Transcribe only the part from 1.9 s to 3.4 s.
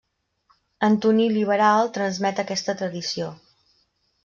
transmet aquesta tradició.